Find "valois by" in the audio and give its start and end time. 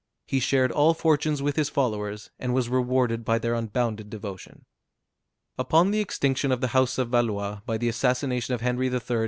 7.09-7.77